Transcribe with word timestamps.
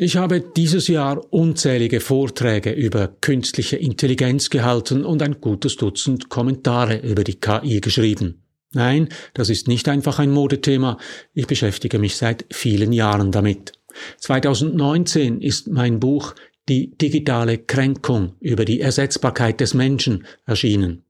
Ich 0.00 0.16
habe 0.16 0.40
dieses 0.40 0.86
Jahr 0.86 1.20
unzählige 1.32 1.98
Vorträge 1.98 2.70
über 2.70 3.08
künstliche 3.20 3.78
Intelligenz 3.78 4.48
gehalten 4.48 5.04
und 5.04 5.20
ein 5.22 5.40
gutes 5.40 5.74
Dutzend 5.76 6.28
Kommentare 6.28 6.98
über 6.98 7.24
die 7.24 7.40
KI 7.40 7.80
geschrieben. 7.80 8.44
Nein, 8.72 9.08
das 9.34 9.50
ist 9.50 9.66
nicht 9.66 9.88
einfach 9.88 10.20
ein 10.20 10.30
Modethema, 10.30 10.98
ich 11.34 11.48
beschäftige 11.48 11.98
mich 11.98 12.14
seit 12.14 12.46
vielen 12.52 12.92
Jahren 12.92 13.32
damit. 13.32 13.72
2019 14.18 15.40
ist 15.40 15.66
mein 15.66 15.98
Buch 15.98 16.36
Die 16.68 16.96
digitale 16.96 17.58
Kränkung 17.58 18.36
über 18.38 18.64
die 18.64 18.80
Ersetzbarkeit 18.80 19.58
des 19.58 19.74
Menschen 19.74 20.26
erschienen. 20.46 21.02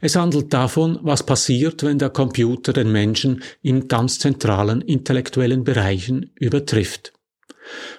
Es 0.00 0.14
handelt 0.14 0.52
davon, 0.52 1.00
was 1.02 1.26
passiert, 1.26 1.82
wenn 1.82 1.98
der 1.98 2.10
Computer 2.10 2.72
den 2.72 2.92
Menschen 2.92 3.42
in 3.62 3.88
ganz 3.88 4.20
zentralen 4.20 4.82
intellektuellen 4.82 5.64
Bereichen 5.64 6.30
übertrifft. 6.36 7.15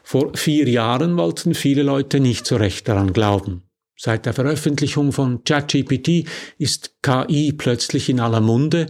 Vor 0.03 0.35
vier 0.35 0.67
Jahren 0.67 1.17
wollten 1.17 1.53
viele 1.53 1.83
Leute 1.83 2.19
nicht 2.19 2.45
so 2.45 2.55
recht 2.55 2.87
daran 2.87 3.13
glauben. 3.13 3.63
Seit 3.99 4.25
der 4.25 4.33
Veröffentlichung 4.33 5.11
von 5.11 5.43
ChatGPT 5.43 6.27
ist 6.57 7.01
KI 7.01 7.51
plötzlich 7.51 8.09
in 8.09 8.19
aller 8.19 8.41
Munde, 8.41 8.87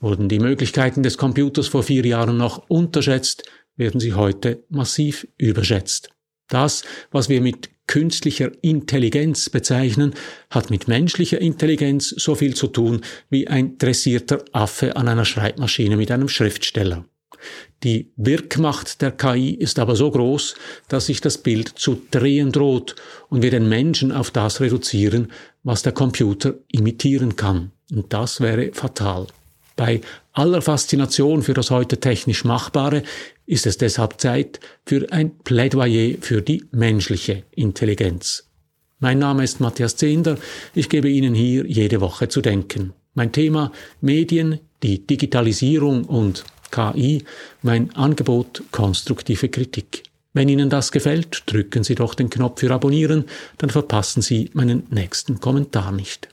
wurden 0.00 0.28
die 0.28 0.40
Möglichkeiten 0.40 1.02
des 1.02 1.16
Computers 1.16 1.68
vor 1.68 1.82
vier 1.82 2.04
Jahren 2.04 2.36
noch 2.36 2.68
unterschätzt, 2.68 3.44
werden 3.76 4.00
sie 4.00 4.14
heute 4.14 4.64
massiv 4.68 5.28
überschätzt. 5.36 6.10
Das, 6.48 6.82
was 7.10 7.28
wir 7.28 7.40
mit 7.40 7.70
künstlicher 7.86 8.50
Intelligenz 8.62 9.48
bezeichnen, 9.48 10.14
hat 10.50 10.70
mit 10.70 10.88
menschlicher 10.88 11.40
Intelligenz 11.40 12.10
so 12.10 12.34
viel 12.34 12.54
zu 12.54 12.66
tun 12.66 13.02
wie 13.30 13.48
ein 13.48 13.78
dressierter 13.78 14.44
Affe 14.52 14.96
an 14.96 15.08
einer 15.08 15.24
Schreibmaschine 15.24 15.96
mit 15.96 16.10
einem 16.10 16.28
Schriftsteller. 16.28 17.04
Die 17.84 18.10
Wirkmacht 18.16 19.02
der 19.02 19.12
KI 19.12 19.50
ist 19.50 19.78
aber 19.78 19.94
so 19.94 20.10
groß, 20.10 20.56
dass 20.88 21.06
sich 21.06 21.20
das 21.20 21.38
Bild 21.38 21.68
zu 21.68 22.02
drehen 22.10 22.50
droht 22.50 22.96
und 23.28 23.42
wir 23.42 23.52
den 23.52 23.68
Menschen 23.68 24.10
auf 24.10 24.32
das 24.32 24.60
reduzieren, 24.60 25.30
was 25.62 25.82
der 25.82 25.92
Computer 25.92 26.54
imitieren 26.72 27.36
kann. 27.36 27.70
Und 27.92 28.12
das 28.12 28.40
wäre 28.40 28.72
fatal. 28.72 29.28
Bei 29.76 30.00
aller 30.32 30.60
Faszination 30.60 31.42
für 31.42 31.54
das 31.54 31.70
heute 31.70 31.98
technisch 31.98 32.44
Machbare 32.44 33.04
ist 33.46 33.64
es 33.64 33.78
deshalb 33.78 34.20
Zeit 34.20 34.58
für 34.84 35.12
ein 35.12 35.38
Plädoyer 35.38 36.16
für 36.20 36.42
die 36.42 36.64
menschliche 36.72 37.44
Intelligenz. 37.54 38.48
Mein 38.98 39.20
Name 39.20 39.44
ist 39.44 39.60
Matthias 39.60 39.94
Zehnder. 39.94 40.36
Ich 40.74 40.88
gebe 40.88 41.08
Ihnen 41.08 41.32
hier 41.32 41.64
jede 41.64 42.00
Woche 42.00 42.28
zu 42.28 42.40
denken. 42.40 42.92
Mein 43.14 43.30
Thema 43.30 43.70
Medien, 44.00 44.58
die 44.82 45.06
Digitalisierung 45.06 46.04
und 46.04 46.44
KI 46.70 47.24
mein 47.62 47.94
Angebot 47.94 48.62
konstruktive 48.70 49.48
Kritik. 49.48 50.04
Wenn 50.32 50.48
Ihnen 50.48 50.70
das 50.70 50.92
gefällt, 50.92 51.44
drücken 51.46 51.84
Sie 51.84 51.94
doch 51.94 52.14
den 52.14 52.30
Knopf 52.30 52.60
für 52.60 52.70
Abonnieren, 52.70 53.24
dann 53.56 53.70
verpassen 53.70 54.22
Sie 54.22 54.50
meinen 54.52 54.86
nächsten 54.90 55.40
Kommentar 55.40 55.90
nicht. 55.92 56.28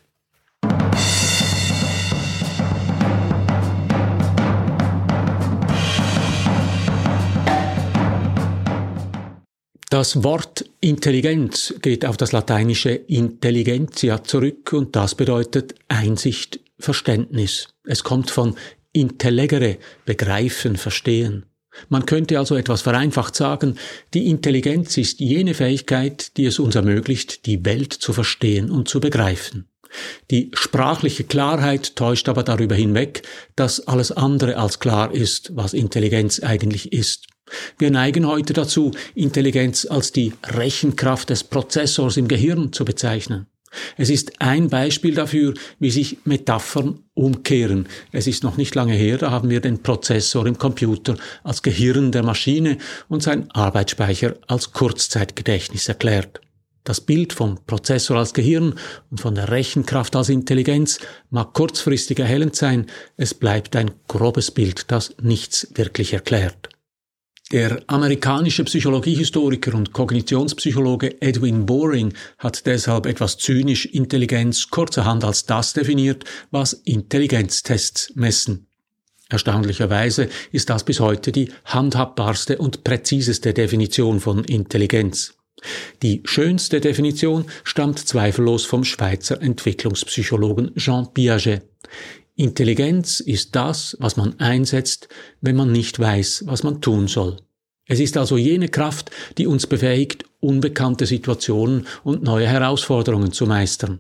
Das 9.90 10.24
Wort 10.24 10.66
Intelligenz 10.82 11.74
geht 11.82 12.06
auf 12.06 12.18
das 12.18 12.34
lateinische 12.34 12.90
Intelligentia 12.90 14.24
zurück 14.24 14.74
und 14.74 14.96
das 14.96 15.16
bedeutet 15.16 15.76
Einsicht, 15.88 16.60
Verständnis. 16.78 17.70
Es 17.86 18.04
kommt 18.04 18.30
von 18.30 18.56
intellegere, 18.96 19.78
begreifen, 20.06 20.76
verstehen. 20.76 21.46
Man 21.90 22.06
könnte 22.06 22.40
also 22.40 22.56
etwas 22.56 22.82
vereinfacht 22.82 23.36
sagen, 23.36 23.78
die 24.14 24.30
Intelligenz 24.30 24.98
ist 24.98 25.20
jene 25.20 25.54
Fähigkeit, 25.54 26.38
die 26.38 26.46
es 26.46 26.58
uns 26.60 26.76
ermöglicht, 26.76 27.46
die 27.46 27.66
Welt 27.66 27.94
zu 27.94 28.14
verstehen 28.14 28.72
und 28.72 28.88
zu 28.88 29.02
begreifen. 29.02 29.68
Die 30.32 30.52
sprachliche 30.54 31.26
Klarheit 31.26 31.96
täuscht 31.96 32.28
aber 32.30 32.44
darüber 32.44 32.76
hinweg, 32.76 33.24
dass 33.56 33.88
alles 33.88 34.12
andere 34.12 34.58
als 34.58 34.80
klar 34.80 35.14
ist, 35.14 35.56
was 35.56 35.74
Intelligenz 35.74 36.42
eigentlich 36.42 36.92
ist. 36.92 37.28
Wir 37.78 37.92
neigen 37.92 38.26
heute 38.26 38.54
dazu, 38.54 38.92
Intelligenz 39.14 39.86
als 39.86 40.12
die 40.12 40.34
Rechenkraft 40.44 41.30
des 41.30 41.44
Prozessors 41.44 42.18
im 42.18 42.28
Gehirn 42.28 42.74
zu 42.74 42.86
bezeichnen. 42.86 43.48
Es 43.98 44.10
ist 44.10 44.42
ein 44.42 44.70
Beispiel 44.70 45.16
dafür, 45.16 45.54
wie 45.80 45.92
sich 45.92 46.18
Metaphern 46.26 47.00
umkehren. 47.14 47.88
Es 48.12 48.28
ist 48.28 48.44
noch 48.44 48.58
nicht 48.58 48.76
lange 48.76 48.94
her, 48.94 49.18
da 49.18 49.32
haben 49.32 49.50
wir 49.50 49.62
den 49.62 49.82
Prozessor 49.82 50.46
im 50.46 50.58
Computer 50.58 51.16
als 51.44 51.62
Gehirn 51.62 52.12
der 52.12 52.24
Maschine 52.24 52.78
und 53.08 53.24
sein 53.24 53.50
Arbeitsspeicher 53.52 54.36
als 54.48 54.72
Kurzzeitgedächtnis 54.72 55.88
erklärt. 55.88 56.42
Das 56.86 57.02
Bild 57.02 57.34
vom 57.34 57.58
Prozessor 57.66 58.18
als 58.18 58.34
Gehirn 58.36 58.76
und 59.10 59.20
von 59.20 59.34
der 59.34 59.50
Rechenkraft 59.50 60.16
als 60.16 60.30
Intelligenz 60.30 61.00
mag 61.32 61.54
kurzfristig 61.54 62.20
erhellend 62.20 62.56
sein, 62.56 62.86
es 63.18 63.34
bleibt 63.34 63.76
ein 63.76 63.92
grobes 64.08 64.52
Bild, 64.52 64.92
das 64.92 65.16
nichts 65.20 65.68
wirklich 65.74 66.14
erklärt. 66.14 66.70
Der 67.52 67.84
amerikanische 67.86 68.64
Psychologiehistoriker 68.64 69.76
und 69.76 69.94
Kognitionspsychologe 69.94 71.22
Edwin 71.22 71.68
Boring 71.68 72.12
hat 72.40 72.66
deshalb 72.66 73.06
etwas 73.06 73.38
zynisch 73.38 73.86
Intelligenz 73.86 74.72
kurzerhand 74.72 75.24
als 75.24 75.46
das 75.46 75.74
definiert, 75.74 76.24
was 76.50 76.74
Intelligenztests 76.74 78.14
messen. 78.16 78.66
Erstaunlicherweise 79.30 80.28
ist 80.52 80.72
das 80.72 80.84
bis 80.84 81.00
heute 81.00 81.32
die 81.32 81.52
handhabbarste 81.66 82.58
und 82.58 82.84
präziseste 82.84 83.54
Definition 83.54 84.20
von 84.20 84.44
Intelligenz. 84.44 85.36
Die 86.02 86.22
schönste 86.26 86.82
Definition 86.82 87.46
stammt 87.64 88.00
zweifellos 88.00 88.66
vom 88.66 88.84
Schweizer 88.84 89.40
Entwicklungspsychologen 89.42 90.76
Jean 90.76 91.14
Piaget. 91.14 91.64
Intelligenz 92.38 93.22
ist 93.22 93.56
das, 93.56 93.96
was 94.00 94.18
man 94.18 94.38
einsetzt, 94.40 95.08
wenn 95.40 95.56
man 95.56 95.72
nicht 95.72 96.00
weiß, 96.00 96.44
was 96.48 96.64
man 96.64 96.82
tun 96.82 97.08
soll. 97.08 97.38
Es 97.88 98.00
ist 98.00 98.18
also 98.18 98.36
jene 98.36 98.68
Kraft, 98.68 99.10
die 99.38 99.48
uns 99.48 99.68
befähigt, 99.68 100.26
unbekannte 100.42 101.06
Situationen 101.06 101.88
und 102.04 102.24
neue 102.24 102.48
Herausforderungen 102.48 103.32
zu 103.32 103.46
meistern. 103.46 104.00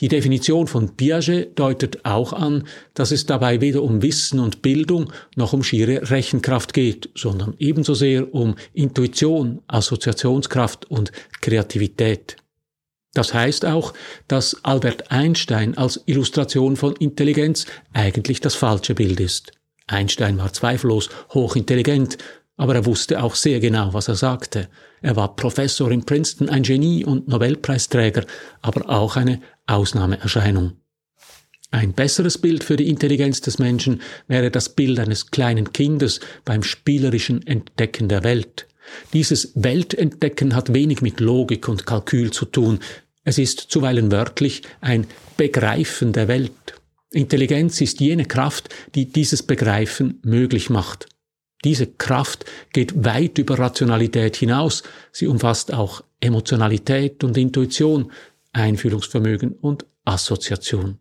Die 0.00 0.08
Definition 0.08 0.66
von 0.66 0.96
Piaget 0.96 1.58
deutet 1.58 2.04
auch 2.04 2.34
an, 2.34 2.66
dass 2.94 3.10
es 3.10 3.24
dabei 3.24 3.60
weder 3.60 3.82
um 3.82 4.02
Wissen 4.02 4.40
und 4.40 4.60
Bildung 4.60 5.10
noch 5.36 5.52
um 5.54 5.62
schiere 5.62 6.10
Rechenkraft 6.10 6.74
geht, 6.74 7.10
sondern 7.14 7.54
ebenso 7.58 7.94
sehr 7.94 8.34
um 8.34 8.56
Intuition, 8.74 9.62
Assoziationskraft 9.68 10.90
und 10.90 11.12
Kreativität. 11.40 12.36
Das 13.14 13.34
heißt 13.34 13.66
auch, 13.66 13.92
dass 14.26 14.64
Albert 14.64 15.10
Einstein 15.10 15.76
als 15.76 16.02
Illustration 16.06 16.76
von 16.76 16.96
Intelligenz 16.96 17.66
eigentlich 17.92 18.40
das 18.40 18.54
falsche 18.54 18.94
Bild 18.94 19.20
ist. 19.20 19.52
Einstein 19.86 20.38
war 20.38 20.52
zweifellos 20.52 21.10
hochintelligent, 21.34 22.16
aber 22.56 22.74
er 22.74 22.86
wusste 22.86 23.22
auch 23.22 23.34
sehr 23.34 23.60
genau, 23.60 23.92
was 23.92 24.08
er 24.08 24.14
sagte. 24.14 24.68
Er 25.02 25.16
war 25.16 25.36
Professor 25.36 25.90
in 25.90 26.04
Princeton, 26.04 26.48
ein 26.48 26.62
Genie 26.62 27.04
und 27.04 27.28
Nobelpreisträger, 27.28 28.24
aber 28.60 28.88
auch 28.88 29.16
eine 29.16 29.40
Ausnahmeerscheinung. 29.66 30.74
Ein 31.70 31.94
besseres 31.94 32.36
Bild 32.36 32.64
für 32.64 32.76
die 32.76 32.88
Intelligenz 32.88 33.40
des 33.40 33.58
Menschen 33.58 34.02
wäre 34.28 34.50
das 34.50 34.68
Bild 34.68 34.98
eines 35.00 35.30
kleinen 35.30 35.72
Kindes 35.72 36.20
beim 36.44 36.62
spielerischen 36.62 37.46
Entdecken 37.46 38.08
der 38.08 38.24
Welt. 38.24 38.68
Dieses 39.12 39.52
Weltentdecken 39.54 40.54
hat 40.54 40.74
wenig 40.74 41.02
mit 41.02 41.20
Logik 41.20 41.68
und 41.68 41.86
Kalkül 41.86 42.30
zu 42.30 42.44
tun. 42.44 42.80
Es 43.24 43.38
ist 43.38 43.60
zuweilen 43.60 44.10
wörtlich 44.10 44.62
ein 44.80 45.06
Begreifen 45.36 46.12
der 46.12 46.28
Welt. 46.28 46.52
Intelligenz 47.10 47.80
ist 47.80 48.00
jene 48.00 48.24
Kraft, 48.24 48.68
die 48.94 49.06
dieses 49.06 49.42
Begreifen 49.42 50.18
möglich 50.22 50.70
macht. 50.70 51.06
Diese 51.64 51.86
Kraft 51.86 52.44
geht 52.72 53.04
weit 53.04 53.38
über 53.38 53.58
Rationalität 53.58 54.36
hinaus. 54.36 54.82
Sie 55.12 55.26
umfasst 55.26 55.72
auch 55.72 56.02
Emotionalität 56.20 57.22
und 57.22 57.36
Intuition, 57.36 58.10
Einfühlungsvermögen 58.52 59.52
und 59.52 59.86
Assoziation. 60.04 60.98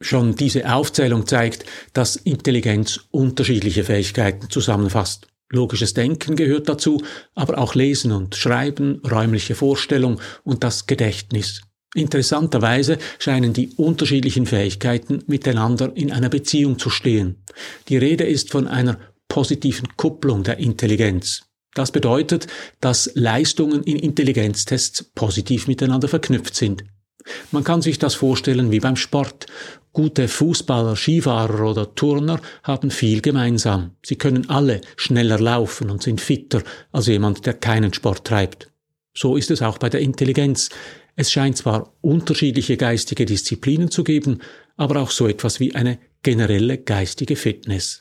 Schon 0.00 0.34
diese 0.34 0.72
Aufzählung 0.72 1.26
zeigt, 1.26 1.64
dass 1.92 2.16
Intelligenz 2.16 3.00
unterschiedliche 3.10 3.84
Fähigkeiten 3.84 4.50
zusammenfasst. 4.50 5.28
Logisches 5.52 5.92
Denken 5.92 6.34
gehört 6.34 6.68
dazu, 6.68 7.02
aber 7.34 7.58
auch 7.58 7.74
Lesen 7.74 8.10
und 8.10 8.34
Schreiben, 8.34 9.00
räumliche 9.08 9.54
Vorstellung 9.54 10.18
und 10.44 10.64
das 10.64 10.86
Gedächtnis. 10.86 11.60
Interessanterweise 11.94 12.96
scheinen 13.18 13.52
die 13.52 13.68
unterschiedlichen 13.76 14.46
Fähigkeiten 14.46 15.22
miteinander 15.26 15.92
in 15.94 16.10
einer 16.10 16.30
Beziehung 16.30 16.78
zu 16.78 16.88
stehen. 16.88 17.44
Die 17.88 17.98
Rede 17.98 18.24
ist 18.24 18.50
von 18.50 18.66
einer 18.66 18.98
positiven 19.28 19.88
Kupplung 19.96 20.42
der 20.42 20.58
Intelligenz. 20.58 21.42
Das 21.74 21.90
bedeutet, 21.90 22.46
dass 22.80 23.10
Leistungen 23.14 23.82
in 23.82 23.98
Intelligenztests 23.98 25.04
positiv 25.14 25.68
miteinander 25.68 26.08
verknüpft 26.08 26.54
sind. 26.54 26.84
Man 27.50 27.62
kann 27.62 27.82
sich 27.82 27.98
das 27.98 28.14
vorstellen 28.14 28.70
wie 28.72 28.80
beim 28.80 28.96
Sport. 28.96 29.46
Gute 29.94 30.26
Fußballer, 30.26 30.96
Skifahrer 30.96 31.70
oder 31.70 31.94
Turner 31.94 32.40
haben 32.62 32.90
viel 32.90 33.20
gemeinsam. 33.20 33.90
Sie 34.02 34.16
können 34.16 34.48
alle 34.48 34.80
schneller 34.96 35.38
laufen 35.38 35.90
und 35.90 36.02
sind 36.02 36.20
fitter 36.20 36.62
als 36.92 37.08
jemand, 37.08 37.44
der 37.44 37.54
keinen 37.54 37.92
Sport 37.92 38.26
treibt. 38.26 38.70
So 39.14 39.36
ist 39.36 39.50
es 39.50 39.60
auch 39.60 39.76
bei 39.76 39.90
der 39.90 40.00
Intelligenz. 40.00 40.70
Es 41.14 41.30
scheint 41.30 41.58
zwar 41.58 41.92
unterschiedliche 42.00 42.78
geistige 42.78 43.26
Disziplinen 43.26 43.90
zu 43.90 44.02
geben, 44.02 44.38
aber 44.78 45.00
auch 45.02 45.10
so 45.10 45.28
etwas 45.28 45.60
wie 45.60 45.74
eine 45.74 45.98
generelle 46.22 46.78
geistige 46.78 47.36
Fitness. 47.36 48.00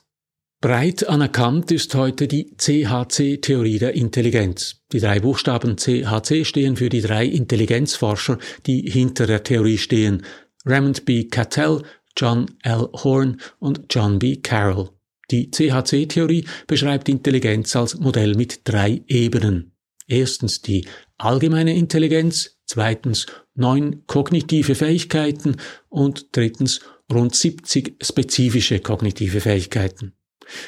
Breit 0.61 1.09
anerkannt 1.09 1.71
ist 1.71 1.95
heute 1.95 2.27
die 2.27 2.55
CHC-Theorie 2.55 3.79
der 3.79 3.95
Intelligenz. 3.95 4.77
Die 4.91 4.99
drei 4.99 5.19
Buchstaben 5.19 5.75
CHC 5.75 6.45
stehen 6.45 6.77
für 6.77 6.89
die 6.89 7.01
drei 7.01 7.25
Intelligenzforscher, 7.25 8.37
die 8.67 8.89
hinter 8.89 9.25
der 9.25 9.43
Theorie 9.43 9.79
stehen. 9.79 10.23
Raymond 10.65 11.05
B. 11.05 11.25
Cattell, 11.25 11.81
John 12.15 12.45
L. 12.63 12.89
Horn 12.93 13.41
und 13.59 13.85
John 13.89 14.19
B. 14.19 14.37
Carroll. 14.37 14.89
Die 15.31 15.49
CHC-Theorie 15.49 16.45
beschreibt 16.67 17.07
Intelligenz 17.07 17.75
als 17.75 17.97
Modell 17.97 18.35
mit 18.35 18.61
drei 18.65 19.01
Ebenen. 19.07 19.71
Erstens 20.07 20.61
die 20.61 20.85
allgemeine 21.17 21.73
Intelligenz, 21.73 22.57
zweitens 22.65 23.27
neun 23.55 24.05
kognitive 24.07 24.75
Fähigkeiten 24.75 25.55
und 25.87 26.35
drittens 26.35 26.81
rund 27.11 27.33
70 27.33 27.95
spezifische 28.01 28.79
kognitive 28.79 29.39
Fähigkeiten. 29.39 30.13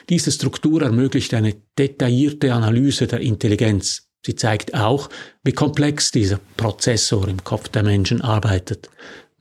Diese 0.10 0.32
Struktur 0.32 0.82
ermöglicht 0.82 1.34
eine 1.34 1.56
detaillierte 1.78 2.54
Analyse 2.54 3.08
der 3.08 3.20
Intelligenz. 3.20 4.08
Sie 4.26 4.36
zeigt 4.36 4.74
auch, 4.74 5.10
wie 5.44 5.52
komplex 5.52 6.12
dieser 6.12 6.40
Prozessor 6.56 7.28
im 7.28 7.44
Kopf 7.44 7.68
der 7.68 7.84
Menschen 7.84 8.22
arbeitet. 8.22 8.90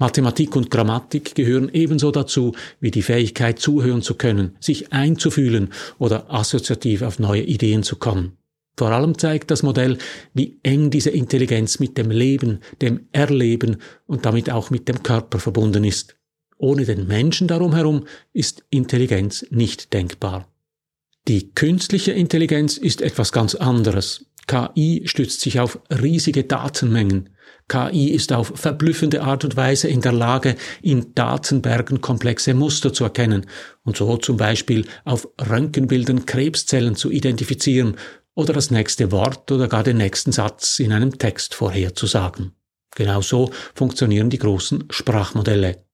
Mathematik 0.02 0.56
und 0.56 0.69
Grammatik 0.69 1.37
gehören 1.37 1.70
ebenso 1.72 2.10
dazu 2.10 2.56
wie 2.81 2.90
die 2.90 3.02
Fähigkeit 3.02 3.60
zuhören 3.60 4.02
zu 4.02 4.16
können, 4.16 4.56
sich 4.58 4.93
einzufühlen 4.93 5.72
oder 5.96 6.28
assoziativ 6.28 7.02
auf 7.02 7.20
neue 7.20 7.44
Ideen 7.44 7.84
zu 7.84 7.94
kommen. 7.94 8.37
Vor 8.76 8.90
allem 8.90 9.16
zeigt 9.16 9.52
das 9.52 9.62
Modell, 9.62 9.99
wie 10.34 10.58
eng 10.64 10.90
diese 10.90 11.10
Intelligenz 11.10 11.78
mit 11.78 11.96
dem 11.99 12.10
Leben, 12.10 12.58
dem 12.81 13.06
Erleben 13.12 13.76
und 14.08 14.26
damit 14.26 14.50
auch 14.50 14.70
mit 14.70 14.88
dem 14.88 15.04
Körper 15.04 15.38
verbunden 15.38 15.84
ist. 15.84 16.16
Ohne 16.58 16.84
den 16.84 17.06
Menschen 17.06 17.46
darum 17.46 17.72
herum 17.72 18.04
ist 18.32 18.64
Intelligenz 18.70 19.46
nicht 19.50 19.93
denkbar. 19.93 20.49
Die 21.28 21.52
künstliche 21.52 22.10
Intelligenz 22.10 22.76
ist 22.76 23.02
etwas 23.02 23.31
ganz 23.31 23.54
anderes. 23.54 24.26
KI 24.47 25.03
stützt 25.05 25.41
sich 25.41 25.61
auf 25.61 25.79
riesige 25.91 26.44
Datenmengen. 26.44 27.31
KI 27.69 28.11
ist 28.11 28.33
auf 28.33 28.53
verblüffende 28.55 29.23
Art 29.23 29.44
und 29.44 29.56
Weise 29.56 29.89
in 29.89 30.00
der 30.00 30.12
Lage, 30.12 30.56
in 30.83 31.15
Datenbergen 31.15 32.00
komplexe 32.00 32.55
Muster 32.55 32.93
zu 32.93 33.05
erkennen 33.05 33.47
und 33.85 33.97
so 33.97 34.17
zum 34.17 34.37
Beispiel 34.37 34.85
auf 35.05 35.29
Röntgenbildern 35.41 36.27
Krebszellen 36.27 36.97
zu 36.97 37.11
identifizieren 37.11 37.97
oder 38.35 38.53
das 38.53 38.71
nächste 38.71 39.12
Wort 39.12 39.50
oder 39.50 39.69
gar 39.69 39.85
den 39.85 39.99
nächsten 39.99 40.33
Satz 40.33 40.79
in 40.79 40.93
einem 40.93 41.19
Text 41.19 41.55
vorherzusagen. 41.55 42.53
Genauso 42.95 43.50
funktionieren 43.75 44.31
die 44.31 44.38
großen 44.38 44.85
Sprachmodelle. 44.91 45.85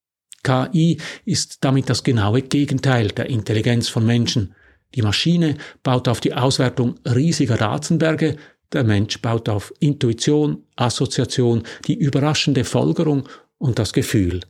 KI 0.43 0.99
ist 1.25 1.59
damit 1.65 1.91
das 1.91 2.03
genaue 2.03 2.43
Gegenteil 2.43 3.09
der 3.09 3.29
Intelligenz 3.29 3.89
von 3.89 4.07
Menschen. 4.07 4.55
Die 4.95 5.03
Maschine 5.03 5.57
baut 5.83 6.09
auf 6.09 6.21
die 6.21 6.35
Auswertung 6.35 6.97
riesiger 7.05 7.57
Datenberge, 7.57 8.37
der 8.73 8.85
Mensch 8.85 9.21
baut 9.21 9.49
auf 9.49 9.73
Intuition, 9.81 10.65
Assoziation, 10.77 11.63
die 11.87 11.95
überraschende 11.95 12.65
Folgerung 12.65 13.29
und 13.59 13.79
das 13.79 13.93
Gefühl. 13.93 14.41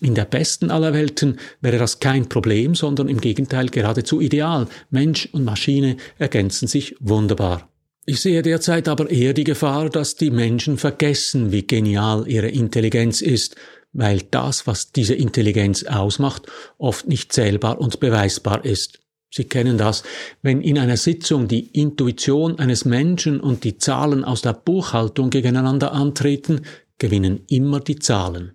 In 0.00 0.14
der 0.14 0.24
besten 0.24 0.70
aller 0.70 0.92
Welten 0.92 1.38
wäre 1.60 1.78
das 1.78 2.00
kein 2.00 2.28
Problem, 2.28 2.74
sondern 2.74 3.08
im 3.08 3.20
Gegenteil 3.20 3.68
geradezu 3.68 4.20
ideal. 4.20 4.66
Mensch 4.90 5.28
und 5.32 5.44
Maschine 5.44 5.96
ergänzen 6.18 6.68
sich 6.68 6.96
wunderbar. 7.00 7.70
Ich 8.04 8.20
sehe 8.20 8.42
derzeit 8.42 8.88
aber 8.88 9.10
eher 9.10 9.32
die 9.32 9.44
Gefahr, 9.44 9.88
dass 9.88 10.16
die 10.16 10.30
Menschen 10.30 10.76
vergessen, 10.76 11.50
wie 11.50 11.66
genial 11.66 12.28
ihre 12.28 12.48
Intelligenz 12.48 13.20
ist 13.20 13.56
weil 13.96 14.22
das, 14.30 14.66
was 14.66 14.92
diese 14.92 15.14
Intelligenz 15.14 15.84
ausmacht, 15.84 16.46
oft 16.76 17.08
nicht 17.08 17.32
zählbar 17.32 17.80
und 17.80 17.98
beweisbar 17.98 18.64
ist. 18.64 19.00
Sie 19.30 19.44
kennen 19.44 19.76
das, 19.76 20.02
wenn 20.42 20.60
in 20.60 20.78
einer 20.78 20.96
Sitzung 20.96 21.48
die 21.48 21.66
Intuition 21.78 22.58
eines 22.58 22.84
Menschen 22.84 23.40
und 23.40 23.64
die 23.64 23.78
Zahlen 23.78 24.24
aus 24.24 24.42
der 24.42 24.52
Buchhaltung 24.52 25.30
gegeneinander 25.30 25.92
antreten, 25.92 26.62
gewinnen 26.98 27.44
immer 27.48 27.80
die 27.80 27.98
Zahlen. 27.98 28.52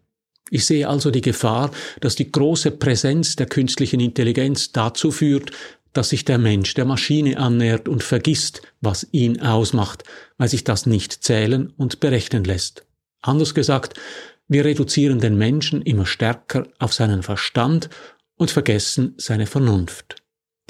Ich 0.50 0.66
sehe 0.66 0.88
also 0.88 1.12
die 1.12 1.22
Gefahr, 1.22 1.72
dass 2.02 2.16
die 2.16 2.32
große 2.32 2.72
Präsenz 2.72 3.36
der 3.36 3.46
künstlichen 3.46 4.00
Intelligenz 4.00 4.72
dazu 4.72 5.12
führt, 5.12 5.52
dass 5.94 6.10
sich 6.10 6.26
der 6.26 6.38
Mensch 6.38 6.74
der 6.74 6.86
Maschine 6.86 7.38
annähert 7.38 7.88
und 7.88 8.04
vergisst, 8.04 8.62
was 8.80 9.08
ihn 9.12 9.42
ausmacht, 9.42 10.04
weil 10.38 10.48
sich 10.48 10.64
das 10.64 10.86
nicht 10.86 11.24
zählen 11.24 11.74
und 11.78 12.00
berechnen 12.00 12.44
lässt. 12.44 12.86
Anders 13.22 13.54
gesagt, 13.54 14.00
wir 14.48 14.66
reduzieren 14.66 15.20
den 15.20 15.38
Menschen 15.38 15.82
immer 15.82 16.06
stärker 16.06 16.68
auf 16.80 16.94
seinen 16.94 17.24
Verstand 17.24 17.90
und 18.36 18.52
vergessen 18.52 19.14
seine 19.18 19.48
Vernunft. 19.48 20.21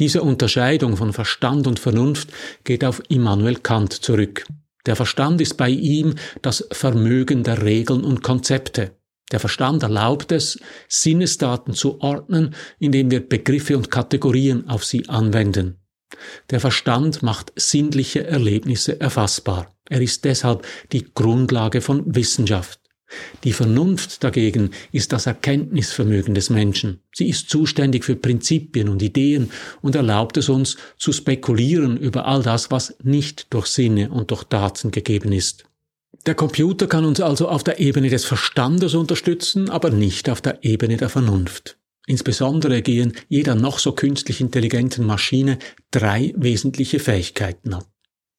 Diese 0.01 0.24
Unterscheidung 0.24 0.98
von 0.98 1.13
Verstand 1.13 1.68
und 1.68 1.77
Vernunft 1.77 2.30
geht 2.63 2.83
auf 2.83 3.03
Immanuel 3.09 3.57
Kant 3.57 3.94
zurück. 3.94 4.48
Der 4.88 4.95
Verstand 4.95 5.39
ist 5.42 5.57
bei 5.57 5.69
ihm 5.69 6.15
das 6.42 6.68
Vermögen 6.71 7.44
der 7.44 7.62
Regeln 7.62 8.03
und 8.03 8.24
Konzepte. 8.24 8.98
Der 9.31 9.39
Verstand 9.39 9.83
erlaubt 9.83 10.31
es, 10.31 10.59
Sinnesdaten 10.88 11.75
zu 11.75 12.01
ordnen, 12.01 12.56
indem 12.80 13.12
wir 13.12 13.19
Begriffe 13.19 13.77
und 13.77 13.92
Kategorien 13.92 14.68
auf 14.68 14.83
sie 14.86 15.07
anwenden. 15.07 15.77
Der 16.50 16.59
Verstand 16.59 17.21
macht 17.21 17.54
sinnliche 17.56 18.25
Erlebnisse 18.25 19.00
erfassbar. 19.00 19.71
Er 19.88 20.01
ist 20.01 20.25
deshalb 20.25 20.65
die 20.94 21.13
Grundlage 21.13 21.80
von 21.80 22.15
Wissenschaft. 22.15 22.81
Die 23.43 23.53
Vernunft 23.53 24.23
dagegen 24.23 24.71
ist 24.91 25.11
das 25.11 25.25
Erkenntnisvermögen 25.25 26.33
des 26.33 26.49
Menschen. 26.49 27.01
Sie 27.13 27.29
ist 27.29 27.49
zuständig 27.49 28.05
für 28.05 28.15
Prinzipien 28.15 28.89
und 28.89 29.01
Ideen 29.01 29.51
und 29.81 29.95
erlaubt 29.95 30.37
es 30.37 30.49
uns 30.49 30.77
zu 30.97 31.11
spekulieren 31.11 31.97
über 31.97 32.25
all 32.25 32.43
das, 32.43 32.71
was 32.71 32.95
nicht 33.03 33.53
durch 33.53 33.67
Sinne 33.67 34.09
und 34.09 34.31
durch 34.31 34.43
Daten 34.43 34.91
gegeben 34.91 35.31
ist. 35.31 35.65
Der 36.25 36.35
Computer 36.35 36.87
kann 36.87 37.05
uns 37.05 37.19
also 37.19 37.47
auf 37.47 37.63
der 37.63 37.79
Ebene 37.79 38.09
des 38.09 38.25
Verstandes 38.25 38.93
unterstützen, 38.93 39.69
aber 39.69 39.89
nicht 39.89 40.29
auf 40.29 40.41
der 40.41 40.63
Ebene 40.63 40.97
der 40.97 41.09
Vernunft. 41.09 41.77
Insbesondere 42.05 42.81
gehen 42.81 43.13
jeder 43.27 43.55
noch 43.55 43.79
so 43.79 43.93
künstlich 43.93 44.41
intelligenten 44.41 45.05
Maschine 45.05 45.57
drei 45.91 46.33
wesentliche 46.35 46.99
Fähigkeiten 46.99 47.73
ab. 47.73 47.87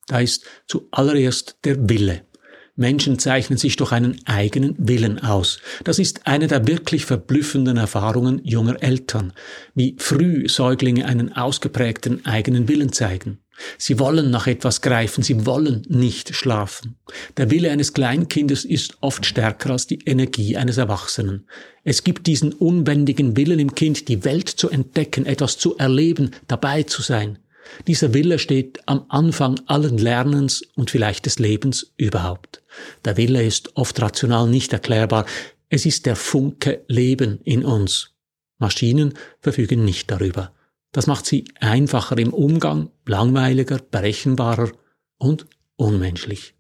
Da 0.06 0.20
ist 0.20 0.44
zuallererst 0.66 1.58
der 1.64 1.88
Wille. 1.88 2.26
Menschen 2.74 3.18
zeichnen 3.18 3.58
sich 3.58 3.76
durch 3.76 3.92
einen 3.92 4.18
eigenen 4.24 4.74
Willen 4.78 5.18
aus. 5.18 5.60
Das 5.84 5.98
ist 5.98 6.26
eine 6.26 6.46
der 6.46 6.66
wirklich 6.66 7.04
verblüffenden 7.04 7.76
Erfahrungen 7.76 8.40
junger 8.44 8.82
Eltern, 8.82 9.34
wie 9.74 9.94
früh 9.98 10.48
Säuglinge 10.48 11.04
einen 11.04 11.34
ausgeprägten 11.34 12.24
eigenen 12.24 12.68
Willen 12.68 12.92
zeigen. 12.92 13.38
Sie 13.76 13.98
wollen 13.98 14.30
nach 14.30 14.46
etwas 14.46 14.80
greifen, 14.80 15.22
sie 15.22 15.44
wollen 15.44 15.82
nicht 15.88 16.34
schlafen. 16.34 16.96
Der 17.36 17.50
Wille 17.50 17.70
eines 17.70 17.92
Kleinkindes 17.92 18.64
ist 18.64 18.96
oft 19.02 19.26
stärker 19.26 19.70
als 19.70 19.86
die 19.86 20.00
Energie 20.06 20.56
eines 20.56 20.78
Erwachsenen. 20.78 21.46
Es 21.84 22.04
gibt 22.04 22.26
diesen 22.26 22.54
unbändigen 22.54 23.36
Willen 23.36 23.58
im 23.58 23.74
Kind, 23.74 24.08
die 24.08 24.24
Welt 24.24 24.48
zu 24.48 24.70
entdecken, 24.70 25.26
etwas 25.26 25.58
zu 25.58 25.76
erleben, 25.76 26.30
dabei 26.48 26.84
zu 26.84 27.02
sein. 27.02 27.38
Dieser 27.86 28.14
Wille 28.14 28.38
steht 28.38 28.80
am 28.86 29.04
Anfang 29.08 29.60
allen 29.66 29.98
Lernens 29.98 30.62
und 30.74 30.90
vielleicht 30.90 31.26
des 31.26 31.38
Lebens 31.38 31.92
überhaupt. 31.96 32.61
Der 33.04 33.16
Wille 33.16 33.42
ist 33.42 33.76
oft 33.76 34.00
rational 34.00 34.48
nicht 34.48 34.72
erklärbar. 34.72 35.26
Es 35.68 35.86
ist 35.86 36.06
der 36.06 36.16
Funke 36.16 36.84
Leben 36.88 37.40
in 37.44 37.64
uns. 37.64 38.12
Maschinen 38.58 39.14
verfügen 39.40 39.84
nicht 39.84 40.10
darüber. 40.10 40.52
Das 40.92 41.06
macht 41.06 41.26
sie 41.26 41.44
einfacher 41.58 42.18
im 42.18 42.32
Umgang, 42.32 42.90
langweiliger, 43.06 43.78
berechenbarer 43.78 44.70
und 45.18 45.46
unmenschlich. 45.76 46.54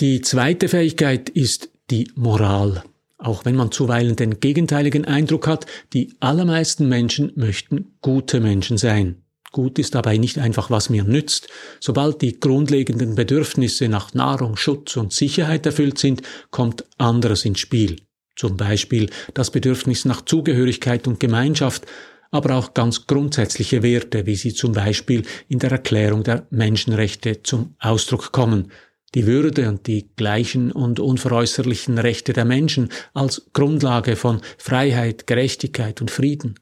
Die 0.00 0.22
zweite 0.22 0.68
Fähigkeit 0.68 1.28
ist 1.28 1.70
die 1.90 2.10
Moral. 2.14 2.82
Auch 3.18 3.44
wenn 3.44 3.56
man 3.56 3.72
zuweilen 3.72 4.16
den 4.16 4.40
gegenteiligen 4.40 5.04
Eindruck 5.04 5.46
hat, 5.46 5.66
die 5.92 6.14
allermeisten 6.20 6.88
Menschen 6.88 7.32
möchten 7.36 7.96
gute 8.02 8.40
Menschen 8.40 8.76
sein. 8.76 9.22
Gut 9.52 9.78
ist 9.78 9.94
dabei 9.94 10.16
nicht 10.18 10.38
einfach, 10.38 10.70
was 10.70 10.90
mir 10.90 11.04
nützt. 11.04 11.48
Sobald 11.80 12.20
die 12.20 12.38
grundlegenden 12.40 13.14
Bedürfnisse 13.14 13.88
nach 13.88 14.12
Nahrung, 14.12 14.56
Schutz 14.56 14.96
und 14.96 15.12
Sicherheit 15.12 15.64
erfüllt 15.66 15.98
sind, 15.98 16.22
kommt 16.50 16.84
anderes 16.98 17.44
ins 17.44 17.60
Spiel. 17.60 17.96
Zum 18.34 18.56
Beispiel 18.56 19.08
das 19.32 19.50
Bedürfnis 19.50 20.04
nach 20.04 20.22
Zugehörigkeit 20.22 21.06
und 21.06 21.20
Gemeinschaft, 21.20 21.86
aber 22.30 22.56
auch 22.56 22.74
ganz 22.74 23.06
grundsätzliche 23.06 23.82
Werte, 23.82 24.26
wie 24.26 24.36
sie 24.36 24.52
zum 24.52 24.72
Beispiel 24.72 25.22
in 25.48 25.58
der 25.58 25.70
Erklärung 25.70 26.22
der 26.22 26.46
Menschenrechte 26.50 27.42
zum 27.42 27.76
Ausdruck 27.78 28.32
kommen. 28.32 28.70
die 29.14 29.26
Würde 29.26 29.68
und 29.70 29.86
die 29.86 30.10
gleichen 30.16 30.70
und 30.70 31.00
unveräußerlichen 31.00 31.96
Rechte 31.96 32.34
der 32.34 32.44
Menschen 32.44 32.90
als 33.14 33.48
Grundlage 33.54 34.16
von 34.16 34.42
Freiheit, 34.58 35.26
Gerechtigkeit 35.26 36.02
und 36.02 36.10
Frieden. 36.10 36.56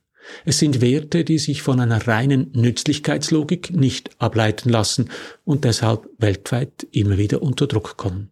Es 0.45 0.59
sind 0.59 0.81
Werte, 0.81 1.25
die 1.25 1.39
sich 1.39 1.63
von 1.63 1.81
einer 1.81 2.07
reinen 2.07 2.51
Nützlichkeitslogik 2.53 3.71
nicht 3.71 4.11
ableiten 4.19 4.69
lassen 4.69 5.11
und 5.45 5.65
deshalb 5.65 6.09
weltweit 6.19 6.87
immer 6.93 7.19
wieder 7.19 7.43
unter 7.43 7.67
Druck 7.67 7.97
kommen. 7.97 8.31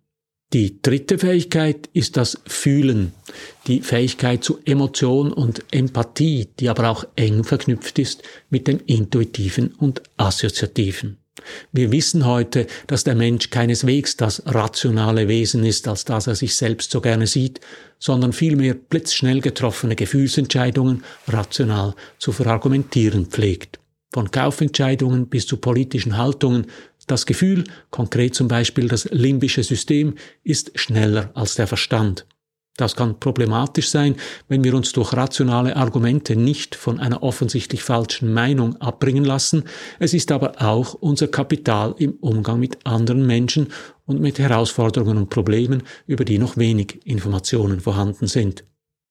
Die 0.52 0.82
dritte 0.82 1.18
Fähigkeit 1.18 1.88
ist 1.94 2.18
das 2.18 2.38
Fühlen, 2.46 3.14
die 3.66 3.80
Fähigkeit 3.80 4.44
zu 4.44 4.58
Emotion 4.66 5.32
und 5.32 5.64
Empathie, 5.70 6.48
die 6.60 6.68
aber 6.68 6.90
auch 6.90 7.06
eng 7.16 7.42
verknüpft 7.42 7.98
ist 7.98 8.22
mit 8.50 8.68
dem 8.68 8.80
Intuitiven 8.84 9.68
und 9.68 10.02
Assoziativen. 10.18 11.21
Wir 11.72 11.90
wissen 11.90 12.26
heute, 12.26 12.66
dass 12.86 13.04
der 13.04 13.14
Mensch 13.14 13.50
keineswegs 13.50 14.16
das 14.16 14.42
rationale 14.46 15.28
Wesen 15.28 15.64
ist, 15.64 15.88
als 15.88 16.04
das 16.04 16.26
er 16.26 16.34
sich 16.34 16.54
selbst 16.56 16.90
so 16.90 17.00
gerne 17.00 17.26
sieht, 17.26 17.60
sondern 17.98 18.32
vielmehr 18.32 18.74
blitzschnell 18.74 19.40
getroffene 19.40 19.96
Gefühlsentscheidungen 19.96 21.04
rational 21.28 21.94
zu 22.18 22.32
verargumentieren 22.32 23.26
pflegt. 23.26 23.78
Von 24.12 24.30
Kaufentscheidungen 24.30 25.28
bis 25.28 25.46
zu 25.46 25.56
politischen 25.56 26.18
Haltungen, 26.18 26.66
das 27.06 27.24
Gefühl, 27.24 27.64
konkret 27.90 28.34
zum 28.34 28.48
Beispiel 28.48 28.88
das 28.88 29.08
limbische 29.10 29.62
System, 29.62 30.16
ist 30.44 30.78
schneller 30.78 31.30
als 31.34 31.54
der 31.54 31.66
Verstand. 31.66 32.26
Das 32.76 32.96
kann 32.96 33.20
problematisch 33.20 33.90
sein, 33.90 34.16
wenn 34.48 34.64
wir 34.64 34.74
uns 34.74 34.92
durch 34.92 35.12
rationale 35.12 35.76
Argumente 35.76 36.36
nicht 36.36 36.74
von 36.74 36.98
einer 36.98 37.22
offensichtlich 37.22 37.82
falschen 37.82 38.32
Meinung 38.32 38.80
abbringen 38.80 39.24
lassen. 39.24 39.64
Es 39.98 40.14
ist 40.14 40.32
aber 40.32 40.62
auch 40.62 40.94
unser 40.94 41.28
Kapital 41.28 41.94
im 41.98 42.12
Umgang 42.20 42.60
mit 42.60 42.86
anderen 42.86 43.26
Menschen 43.26 43.68
und 44.06 44.20
mit 44.20 44.38
Herausforderungen 44.38 45.18
und 45.18 45.28
Problemen, 45.28 45.82
über 46.06 46.24
die 46.24 46.38
noch 46.38 46.56
wenig 46.56 47.00
Informationen 47.04 47.80
vorhanden 47.80 48.26
sind. 48.26 48.64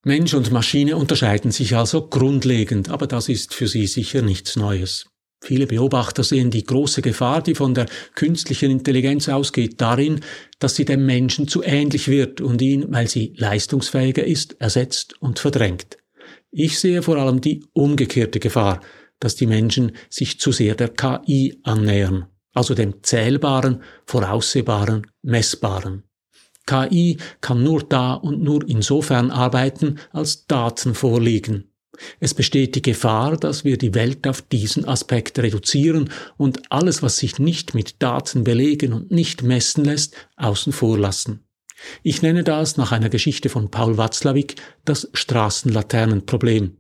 Mensch 0.04 0.34
und 0.34 0.52
Maschine 0.52 0.98
unterscheiden 0.98 1.52
sich 1.52 1.76
also 1.76 2.08
grundlegend, 2.08 2.90
aber 2.90 3.06
das 3.06 3.30
ist 3.30 3.54
für 3.54 3.68
sie 3.68 3.86
sicher 3.86 4.24
nichts 4.24 4.56
Neues. 4.56 5.11
Viele 5.44 5.66
Beobachter 5.66 6.24
sehen 6.24 6.52
die 6.52 6.64
große 6.64 7.02
Gefahr, 7.02 7.42
die 7.42 7.56
von 7.56 7.74
der 7.74 7.88
künstlichen 8.14 8.70
Intelligenz 8.70 9.28
ausgeht, 9.28 9.82
darin, 9.82 10.20
dass 10.60 10.76
sie 10.76 10.86
dem 10.86 11.06
Menschen 11.08 11.48
zu 11.48 11.64
ähnlich 11.64 12.08
wird 12.08 12.42
und 12.42 12.62
ihn, 12.62 12.86
weil 12.90 13.08
sie 13.08 13.34
leistungsfähiger 13.38 14.24
ist, 14.24 14.62
ersetzt 14.62 15.20
und 15.20 15.40
verdrängt. 15.40 15.98
Ich 16.52 16.80
sehe 16.80 17.02
vor 17.02 17.18
allem 17.18 17.42
die 17.42 17.64
umgekehrte 17.74 18.40
Gefahr, 18.40 18.82
dass 19.20 19.36
die 19.36 19.48
Menschen 19.48 19.94
sich 20.10 20.40
zu 20.40 20.52
sehr 20.52 20.76
der 20.76 20.90
KI 20.90 21.60
annähern, 21.64 22.28
also 22.54 22.76
dem 22.76 23.02
Zählbaren, 23.02 23.82
Voraussehbaren, 24.06 25.08
Messbaren. 25.24 26.04
KI 26.68 27.18
kann 27.42 27.64
nur 27.64 27.82
da 27.84 28.14
und 28.14 28.44
nur 28.44 28.68
insofern 28.68 29.32
arbeiten, 29.32 30.00
als 30.12 30.46
Daten 30.46 30.94
vorliegen. 30.94 31.71
Es 32.20 32.34
besteht 32.34 32.76
die 32.76 32.82
Gefahr, 32.82 33.38
dass 33.38 33.64
wir 33.64 33.78
die 33.78 33.94
Welt 33.94 34.28
auf 34.28 34.42
diesen 34.42 34.86
Aspekt 34.86 35.40
reduzieren 35.40 36.10
und 36.38 36.72
alles, 36.72 37.02
was 37.04 37.18
sich 37.18 37.40
nicht 37.40 37.74
mit 37.74 38.02
Daten 38.02 38.44
belegen 38.44 38.94
und 38.94 39.12
nicht 39.12 39.44
messen 39.44 39.86
lässt, 39.86 40.16
außen 40.38 40.74
vor 40.74 40.98
lassen. 40.98 41.44
Ich 42.04 42.22
nenne 42.22 42.44
das 42.44 42.78
nach 42.78 42.92
einer 42.92 43.10
Geschichte 43.10 43.50
von 43.50 43.72
Paul 43.72 43.98
Watzlawick 43.98 44.56
das 44.86 45.10
Straßenlaternenproblem. 45.14 46.78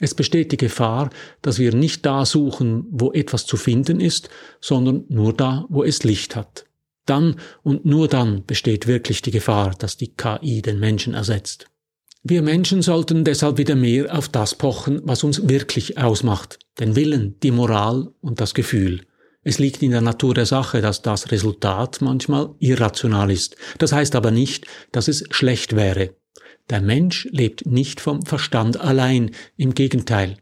Es 0.00 0.14
besteht 0.14 0.50
die 0.50 0.56
Gefahr, 0.56 1.10
dass 1.42 1.58
wir 1.58 1.74
nicht 1.74 2.06
da 2.06 2.24
suchen, 2.24 2.86
wo 2.90 3.12
etwas 3.12 3.44
zu 3.44 3.58
finden 3.58 4.00
ist, 4.00 4.30
sondern 4.60 5.04
nur 5.08 5.34
da, 5.34 5.66
wo 5.68 5.84
es 5.84 6.04
Licht 6.04 6.36
hat. 6.36 6.64
Dann 7.04 7.36
und 7.62 7.84
nur 7.84 8.08
dann 8.08 8.46
besteht 8.46 8.86
wirklich 8.86 9.20
die 9.20 9.30
Gefahr, 9.30 9.74
dass 9.78 9.98
die 9.98 10.14
KI 10.14 10.62
den 10.62 10.80
Menschen 10.80 11.12
ersetzt. 11.12 11.66
Wir 12.22 12.42
Menschen 12.42 12.82
sollten 12.82 13.24
deshalb 13.24 13.56
wieder 13.56 13.76
mehr 13.76 14.16
auf 14.16 14.28
das 14.28 14.54
pochen, 14.54 15.00
was 15.04 15.24
uns 15.24 15.48
wirklich 15.48 15.96
ausmacht, 15.96 16.58
den 16.78 16.94
Willen, 16.94 17.40
die 17.42 17.50
Moral 17.50 18.12
und 18.20 18.42
das 18.42 18.52
Gefühl. 18.52 19.06
Es 19.42 19.58
liegt 19.58 19.82
in 19.82 19.90
der 19.90 20.02
Natur 20.02 20.34
der 20.34 20.44
Sache, 20.44 20.82
dass 20.82 21.00
das 21.00 21.32
Resultat 21.32 22.02
manchmal 22.02 22.54
irrational 22.58 23.30
ist. 23.30 23.56
Das 23.78 23.92
heißt 23.92 24.14
aber 24.16 24.30
nicht, 24.30 24.66
dass 24.92 25.08
es 25.08 25.24
schlecht 25.30 25.74
wäre. 25.74 26.14
Der 26.68 26.82
Mensch 26.82 27.26
lebt 27.32 27.64
nicht 27.64 28.02
vom 28.02 28.20
Verstand 28.22 28.78
allein, 28.78 29.30
im 29.56 29.72
Gegenteil. 29.74 30.36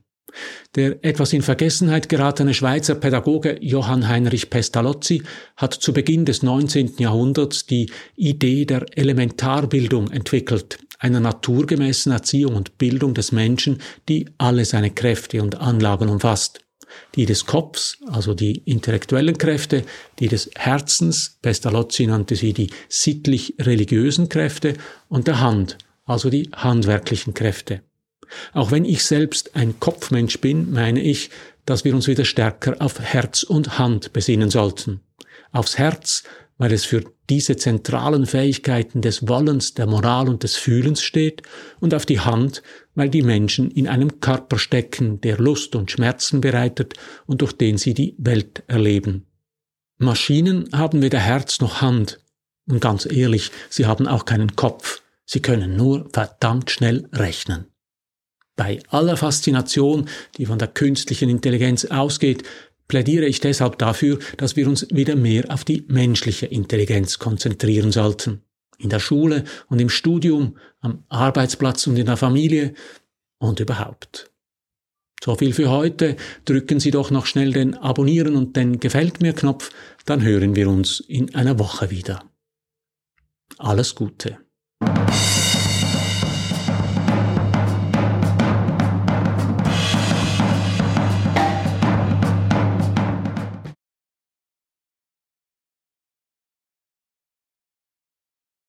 Der 0.75 1.05
etwas 1.05 1.33
in 1.33 1.43
Vergessenheit 1.43 2.09
geratene 2.09 2.55
Schweizer 2.55 2.95
Pädagoge 2.95 3.59
Johann 3.61 4.09
Heinrich 4.09 4.51
Pestalozzi 4.51 5.23
hat 5.57 5.75
zu 5.75 5.93
Beginn 5.93 6.25
des 6.25 6.43
19. 6.43 6.95
Jahrhunderts 6.99 7.67
die 7.67 7.91
Idee 8.17 8.65
der 8.65 8.87
Elementarbildung 8.97 10.11
entwickelt, 10.11 10.79
einer 10.99 11.21
naturgemäßen 11.21 12.13
Erziehung 12.13 12.57
und 12.57 12.79
Bildung 12.79 13.15
des 13.15 13.33
Menschen, 13.33 13.79
die 14.09 14.27
alle 14.39 14.65
seine 14.65 14.91
Kräfte 14.91 15.43
und 15.43 15.61
Anlagen 15.61 16.09
umfasst. 16.09 16.61
Die 17.15 17.27
des 17.27 17.47
Kopfs, 17.47 17.99
also 18.07 18.35
die 18.35 18.63
intellektuellen 18.65 19.37
Kräfte, 19.37 19.85
die 20.19 20.29
des 20.29 20.51
Herzens, 20.57 21.39
Pestalozzi 21.43 22.07
nannte 22.07 22.35
sie 22.35 22.53
die 22.53 22.71
sittlich-religiösen 22.89 24.29
Kräfte, 24.29 24.75
und 25.09 25.27
der 25.27 25.41
Hand, 25.41 25.77
also 26.07 26.31
die 26.31 26.51
handwerklichen 26.55 27.35
Kräfte. 27.35 27.83
Auch 28.53 28.71
wenn 28.71 28.85
ich 28.85 29.05
selbst 29.05 29.57
ein 29.57 29.81
Kopfmensch 29.81 30.41
bin, 30.41 30.73
meine 30.73 31.03
ich, 31.03 31.31
dass 31.65 31.85
wir 31.85 31.95
uns 31.95 32.07
wieder 32.07 32.25
stärker 32.25 32.77
auf 32.81 32.99
Herz 33.01 33.43
und 33.43 33.79
Hand 33.79 34.13
besinnen 34.13 34.51
sollten. 34.51 35.01
Aufs 35.53 35.79
Herz, 35.79 36.25
weil 36.57 36.73
es 36.73 36.85
für 36.85 37.05
diese 37.31 37.57
zentralen 37.57 38.27
Fähigkeiten 38.27 39.01
des 39.03 39.29
Wollens, 39.29 39.75
der 39.75 39.87
Moral 39.87 40.29
und 40.29 40.43
des 40.43 40.57
Fühlens 40.57 41.03
steht, 41.03 41.43
und 41.81 41.95
auf 41.95 42.07
die 42.07 42.21
Hand, 42.21 42.63
weil 42.95 43.11
die 43.11 43.23
Menschen 43.23 43.71
in 43.71 43.87
einem 43.87 44.21
Körper 44.21 44.59
stecken, 44.59 45.21
der 45.21 45.39
Lust 45.39 45.77
und 45.77 45.91
Schmerzen 45.91 46.41
bereitet 46.41 46.95
und 47.27 47.43
durch 47.43 47.53
den 47.53 47.79
sie 47.79 47.95
die 47.95 48.15
Welt 48.19 48.63
erleben. 48.67 49.27
Maschinen 49.99 50.69
haben 50.73 51.03
weder 51.03 51.19
Herz 51.19 51.61
noch 51.61 51.81
Hand, 51.81 52.21
und 52.67 52.81
ganz 52.81 53.07
ehrlich, 53.11 53.51
sie 53.69 53.87
haben 53.87 54.07
auch 54.07 54.25
keinen 54.25 54.57
Kopf, 54.57 55.03
sie 55.25 55.41
können 55.41 55.77
nur 55.77 56.09
verdammt 56.13 56.71
schnell 56.71 57.09
rechnen. 57.13 57.67
Bei 58.59 58.81
aller 58.89 59.17
Faszination, 59.17 60.09
die 60.37 60.47
von 60.47 60.59
der 60.59 60.67
künstlichen 60.67 61.31
Intelligenz 61.31 61.85
ausgeht, 61.85 62.43
plädiere 62.89 63.25
ich 63.25 63.39
deshalb 63.39 63.79
dafür, 63.79 64.19
dass 64.37 64.57
wir 64.57 64.67
uns 64.67 64.85
wieder 64.91 65.15
mehr 65.15 65.45
auf 65.49 65.65
die 65.65 65.85
menschliche 65.87 66.47
Intelligenz 66.47 67.21
konzentrieren 67.21 67.93
sollten. 67.93 68.43
In 68.77 68.91
der 68.91 68.99
Schule 68.99 69.45
und 69.69 69.81
im 69.81 69.89
Studium, 69.89 70.57
am 70.81 71.05
Arbeitsplatz 71.09 71.87
und 71.87 71.97
in 71.97 72.07
der 72.07 72.17
Familie 72.17 72.75
und 73.39 73.61
überhaupt. 73.61 74.33
So 75.23 75.37
viel 75.37 75.53
für 75.53 75.71
heute. 75.71 76.17
Drücken 76.45 76.81
Sie 76.81 76.91
doch 76.91 77.13
noch 77.13 77.27
schnell 77.27 77.53
den 77.53 77.77
Abonnieren 77.77 78.35
und 78.35 78.57
den 78.57 78.81
Gefällt 78.81 79.21
mir 79.21 79.35
Knopf, 79.35 79.71
dann 80.05 80.21
hören 80.21 80.57
wir 80.57 80.69
uns 80.69 80.99
in 80.99 81.33
einer 81.37 81.61
Woche 81.61 81.91
wieder. 81.91 82.25
Alles 83.57 83.95
Gute. 83.95 84.39